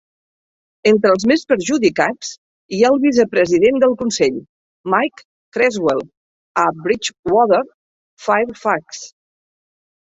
[0.91, 2.31] Entre els més perjudicats
[2.77, 4.41] hi ha el vicepresident del consell,
[4.95, 5.25] Mike
[5.59, 6.03] Creswell,
[6.65, 7.63] a Bridgwater
[8.27, 9.07] Fairfax.